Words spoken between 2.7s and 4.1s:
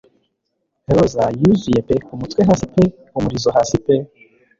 pe umurizo hasi pe